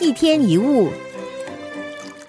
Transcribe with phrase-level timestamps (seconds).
[0.00, 0.90] 一天一物，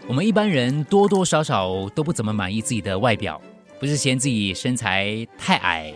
[0.08, 3.42] 我们一般人多多少少都不怎么满意自己的外表，
[3.80, 5.94] 不是嫌自己身材太矮、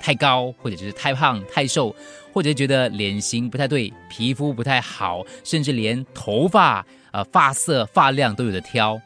[0.00, 1.94] 太高，或者就是太胖、太瘦，
[2.32, 9.00] 或者觉得脸型不太对、皮肤不太好，甚至连头发、呃发色、发量都有的挑。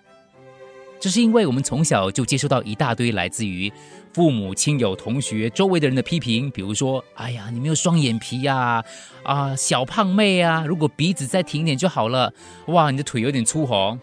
[0.99, 3.71] 这是因为我们从小就接受到一大堆来自于
[4.13, 8.83] 父母亲友、同学、周围的人的批评，比如说：“哎呀，你没有双眼皮呀，
[9.23, 12.33] 啊，小胖妹啊，如果鼻子再挺点就好了。
[12.69, 13.99] 哇，你的腿有点粗红。”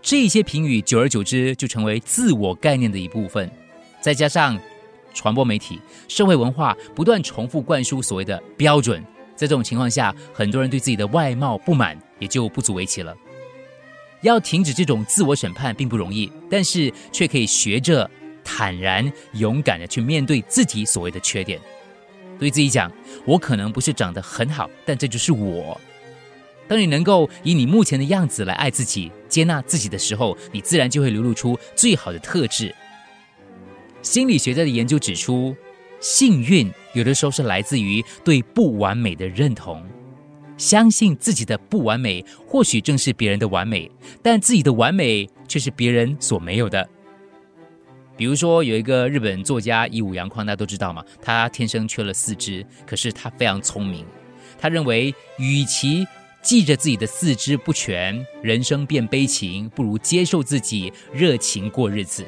[0.00, 3.50] 这些评语久而久之就成为自我概念的一部分。
[4.00, 4.58] 再加上
[5.12, 9.02] 传播媒体、社会文化不断重复灌输所谓的标准，
[9.36, 13.14] 在这种情况下，很多人对自己的外貌不满，也就不足为奇了。
[14.22, 18.10] 要停止这种自我审判并不容易，但是却可以学着。
[18.50, 21.60] 坦然、勇敢的去面对自己所谓的缺点，
[22.38, 22.90] 对自己讲
[23.26, 25.78] ：“我可能不是长得很好，但这就是我。”
[26.66, 32.74] 当你能够以你目前的样子来爱自己、接纳自己的时候，你自然就会流露出最好的特质。
[34.00, 35.54] 心理学家的研究指出，
[36.00, 39.86] 幸运有的时候是来自于对不完美的认同，
[40.58, 43.90] 相信自己的不完美或许正是别人的完美，
[44.22, 46.86] 但自己的完美却是别人所没有的。
[48.16, 54.04] 比如说，有一个日本作家以武阳匡，大家都知道嘛，他天生缺了四肢，可是他非常聪明。
[54.58, 56.04] 他认为，与其
[56.42, 62.24] 记着自己的四肢不全，人生变悲情，不如接受自己，热情过日子，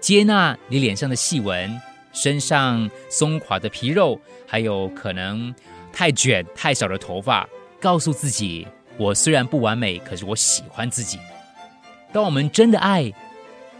[0.00, 1.80] 接纳你脸上的细纹、
[2.12, 5.54] 身上松垮的皮肉，还有可能
[5.94, 7.48] 太卷、太少的头发，
[7.80, 8.66] 告诉自己，
[8.98, 11.18] 我虽然不完美，可是我喜欢自己。
[12.12, 13.10] 当我们真的爱。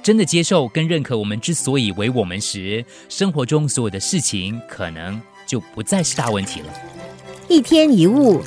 [0.02, 6.70] 真的接受跟认可我们之所以为我们时，生活中所有的事情可能就不再是大问题了。
[7.48, 8.42] 一天一物。